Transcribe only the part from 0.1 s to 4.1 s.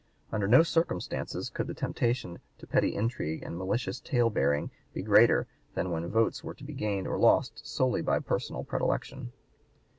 Under no circumstances could the temptation to petty intrigue and malicious